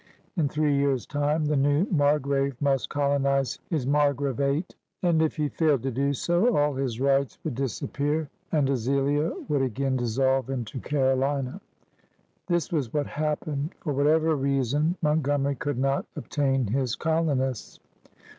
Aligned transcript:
In 0.35 0.49
three 0.49 0.75
years' 0.75 1.05
time 1.05 1.45
the 1.45 1.55
new 1.55 1.85
Margrave 1.91 2.59
must 2.59 2.89
colonize 2.89 3.59
his 3.69 3.85
Margravate, 3.85 4.73
and 5.03 5.21
if 5.21 5.35
he 5.35 5.45
f 5.45 5.57
aSed 5.57 5.83
to 5.83 5.91
do 5.91 6.11
so, 6.11 6.57
all 6.57 6.73
his 6.73 6.99
rights 6.99 7.35
GEORGIA 7.35 7.37
2S5 7.37 7.43
would 7.43 7.55
disappear 7.55 8.29
and 8.51 8.67
Azilia 8.67 9.31
would 9.47 9.61
again 9.61 9.95
dissolve 9.97 10.49
into 10.49 10.79
Carolina. 10.79 11.61
This 12.47 12.71
was 12.71 12.91
what 12.91 13.05
happened. 13.05 13.75
For 13.81 13.93
whatever 13.93 14.35
reason, 14.35 14.95
Mountgomery 15.03 15.53
could 15.59 15.77
not 15.77 16.07
obtain 16.15 16.65
his 16.65 16.95
colonists. 16.95 17.79